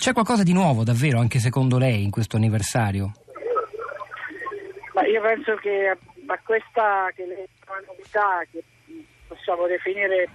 [0.00, 3.12] C'è qualcosa di nuovo davvero anche secondo lei in questo anniversario?
[4.94, 7.48] Ma io penso che a questa che le
[7.86, 8.64] novità che
[9.28, 10.26] possiamo definire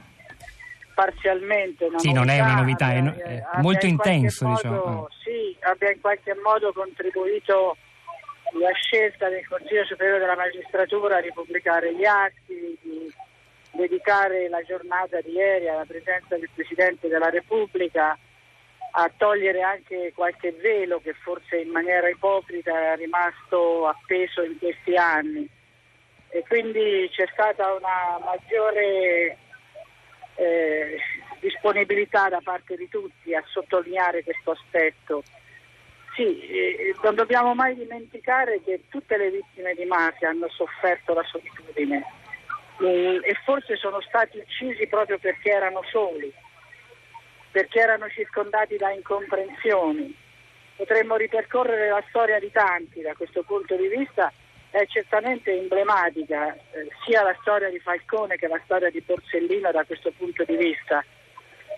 [0.93, 4.45] parzialmente una sì, novità, non è una novità, è, è molto intenso.
[4.45, 5.07] Modo, diciamo.
[5.23, 7.75] Sì, abbia in qualche modo contribuito
[8.61, 13.11] la scelta del Consiglio Superiore della Magistratura di pubblicare gli atti, di
[13.71, 18.15] dedicare la giornata di ieri alla presenza del Presidente della Repubblica,
[18.97, 24.95] a togliere anche qualche velo che forse in maniera ipocrita è rimasto appeso in questi
[24.95, 25.47] anni.
[26.29, 29.37] E quindi c'è stata una maggiore
[30.35, 30.97] eh,
[31.39, 35.23] disponibilità da parte di tutti a sottolineare questo aspetto.
[36.15, 41.23] Sì, eh, non dobbiamo mai dimenticare che tutte le vittime di mafia hanno sofferto la
[41.23, 42.05] solitudine
[42.79, 46.33] eh, e forse sono stati uccisi proprio perché erano soli
[47.55, 50.13] perché erano circondati da incomprensioni.
[50.75, 54.29] Potremmo ripercorrere la storia di tanti da questo punto di vista,
[54.71, 59.85] è certamente emblematica eh, sia la storia di Falcone che la storia di Borsellino da
[59.85, 61.01] questo punto di vista.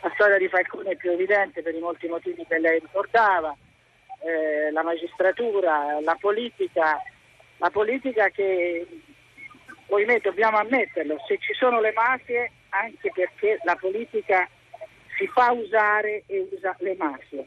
[0.02, 3.56] La storia di Falcone è più evidente per i molti motivi che lei ricordava,
[4.22, 7.00] eh, la magistratura, la politica,
[7.58, 8.84] la politica che,
[9.90, 14.50] ohimè dobbiamo ammetterlo, se ci sono le mafie anche perché la politica
[15.18, 17.46] si fa usare e usa le mafie.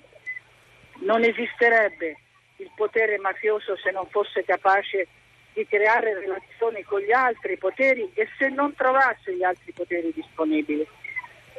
[1.01, 2.19] Non esisterebbe
[2.57, 5.09] il potere mafioso se non fosse capace
[5.53, 10.87] di creare relazioni con gli altri poteri e se non trovasse gli altri poteri disponibili.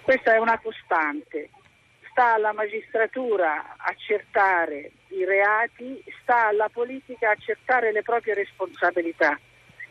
[0.01, 1.49] Questa è una costante.
[2.11, 9.39] Sta alla magistratura accertare i reati, sta alla politica accertare le proprie responsabilità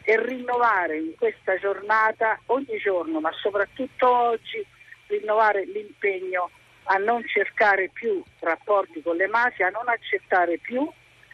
[0.02, 4.64] e rinnovare in questa giornata ogni giorno, ma soprattutto oggi,
[5.10, 6.50] rinnovare l'impegno
[6.84, 10.88] a non cercare più rapporti con le mafie, a non accettare più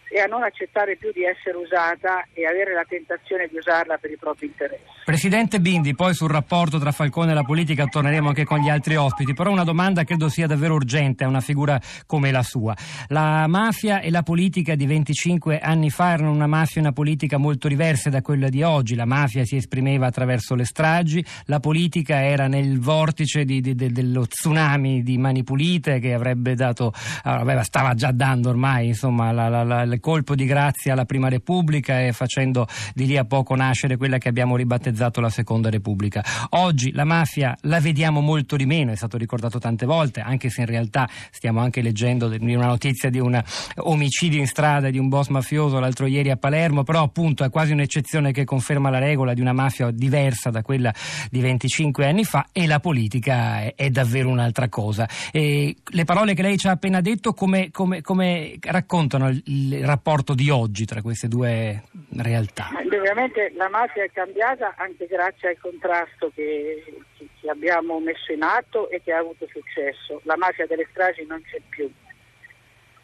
[0.08, 4.10] e a non accettare più di essere usata e avere la tentazione di usarla per
[4.10, 4.84] i propri interessi.
[5.04, 8.96] Presidente Bindi, poi sul rapporto tra Falcone e la politica torneremo anche con gli altri
[8.96, 12.74] ospiti, però una domanda credo sia davvero urgente a una figura come la sua.
[13.08, 17.36] La mafia e la politica di 25 anni fa erano una mafia e una politica
[17.36, 22.24] molto diverse da quella di oggi, la mafia si esprimeva attraverso le stragi, la politica
[22.24, 26.92] era nel vortice di, di, de, dello tsunami di mani pulite che avrebbe dato,
[27.22, 32.00] aveva, stava già dando ormai insomma la, la, la colpo di grazia alla Prima Repubblica
[32.00, 36.24] e facendo di lì a poco nascere quella che abbiamo ribattezzato la Seconda Repubblica.
[36.50, 40.62] Oggi la mafia la vediamo molto di meno, è stato ricordato tante volte, anche se
[40.62, 43.42] in realtà stiamo anche leggendo una notizia di un
[43.76, 47.72] omicidio in strada di un boss mafioso l'altro ieri a Palermo, però appunto è quasi
[47.72, 50.92] un'eccezione che conferma la regola di una mafia diversa da quella
[51.30, 55.08] di 25 anni fa e la politica è, è davvero un'altra cosa.
[55.32, 60.34] E le parole che lei ci ha appena detto come, come, come raccontano il, rapporto
[60.34, 61.82] di oggi tra queste due
[62.16, 62.70] realtà?
[62.84, 66.82] Ovviamente la mafia è cambiata anche grazie al contrasto che,
[67.16, 70.20] che abbiamo messo in atto e che ha avuto successo.
[70.24, 71.90] La mafia delle stragi non c'è più.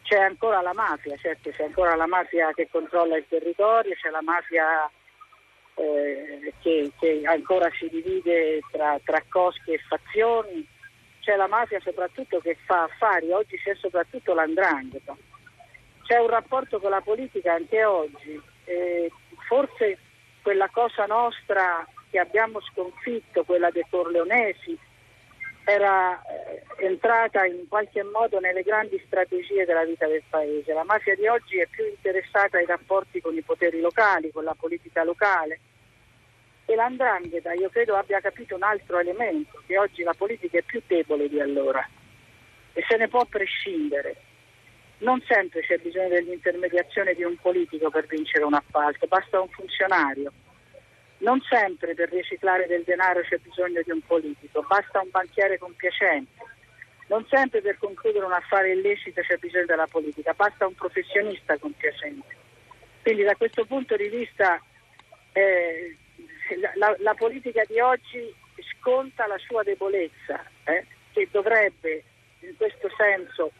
[0.02, 4.20] C'è ancora la mafia, certo, c'è ancora la mafia che controlla il territorio, c'è la
[4.20, 4.90] mafia
[5.74, 10.66] eh, che, che, ancora si divide tra, tra cosche e fazioni,
[11.20, 15.16] c'è la mafia soprattutto che fa affari, oggi c'è soprattutto l'andrangheta
[16.12, 18.38] c'è un rapporto con la politica anche oggi.
[18.64, 19.10] Eh,
[19.48, 19.96] forse
[20.42, 24.78] quella cosa nostra che abbiamo sconfitto, quella dei Corleonesi,
[25.64, 30.74] era eh, entrata in qualche modo nelle grandi strategie della vita del paese.
[30.74, 34.54] La mafia di oggi è più interessata ai rapporti con i poteri locali, con la
[34.54, 35.60] politica locale.
[36.66, 40.82] E l'andrangheta io credo abbia capito un altro elemento, che oggi la politica è più
[40.86, 41.88] debole di allora
[42.74, 44.16] e se ne può prescindere
[45.02, 50.32] non sempre c'è bisogno dell'intermediazione di un politico per vincere un appalto, basta un funzionario.
[51.18, 56.50] Non sempre per riciclare del denaro c'è bisogno di un politico, basta un banchiere compiacente.
[57.08, 62.36] Non sempre per concludere un affare illecito c'è bisogno della politica, basta un professionista compiacente.
[63.02, 64.60] Quindi da questo punto di vista
[65.32, 65.96] eh,
[66.76, 68.32] la, la, politica di oggi
[68.78, 72.04] sconta la sua debolezza, eh, che dovrebbe
[72.40, 73.52] in questo senso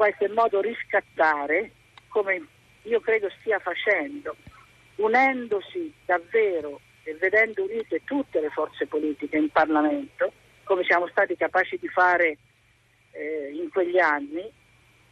[0.00, 1.72] qualche modo riscattare,
[2.08, 2.42] come
[2.84, 4.34] io credo stia facendo,
[4.94, 10.32] unendosi davvero e vedendo unite tutte le forze politiche in Parlamento,
[10.64, 12.38] come siamo stati capaci di fare
[13.10, 14.50] eh, in quegli anni,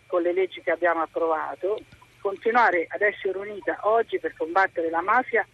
[0.06, 1.78] con le leggi che abbiamo approvato,
[2.22, 5.46] continuare ad essere unita oggi per combattere la mafia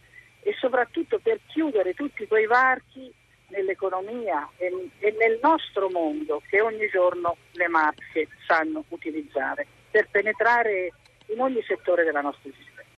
[0.43, 3.13] e soprattutto per chiudere tutti quei varchi
[3.55, 10.93] nell'economia e, e nel nostro mondo che ogni giorno le mafie sanno utilizzare per penetrare
[11.27, 12.74] in ogni settore della nostra esistenza.